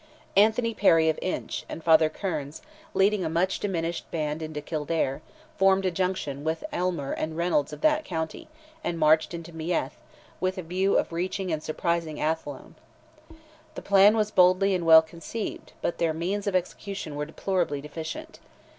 Anthony 0.35 0.73
Perry 0.73 1.09
of 1.09 1.19
Inch, 1.21 1.63
and 1.69 1.83
Father 1.83 2.09
Kearns, 2.09 2.63
leading 2.95 3.23
a 3.23 3.29
much 3.29 3.59
diminished 3.59 4.09
band 4.09 4.41
into 4.41 4.59
Kildare, 4.59 5.21
formed 5.59 5.85
a 5.85 5.91
junction 5.91 6.43
with 6.43 6.63
Aylmer 6.73 7.11
and 7.11 7.37
Reynolds 7.37 7.71
of 7.71 7.81
that 7.81 8.03
county, 8.03 8.47
and 8.83 8.97
marched 8.97 9.31
into 9.35 9.53
Meath, 9.55 9.97
with 10.39 10.57
a 10.57 10.63
view 10.63 10.97
of 10.97 11.11
reaching 11.11 11.51
and 11.53 11.61
surprising 11.61 12.19
Athlone. 12.19 12.73
The 13.75 13.83
plan 13.83 14.17
was 14.17 14.31
boldly 14.31 14.73
and 14.73 14.87
well 14.87 15.03
conceived, 15.03 15.73
but 15.83 15.99
their 15.99 16.15
means 16.15 16.47
of 16.47 16.55
execution 16.55 17.15
were 17.15 17.25
deplorably 17.27 17.79
deficient. 17.79 18.39